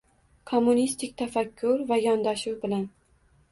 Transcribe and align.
kommunistik 0.51 1.13
tafakkur 1.21 1.85
va 1.93 2.01
yondashuv 2.07 2.59
bilan 2.67 2.91